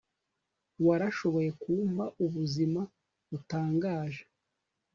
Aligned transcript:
warashoboye 0.85 1.49
kumpa 1.61 2.05
ubuzima 2.23 2.81
butangaje 3.29 4.23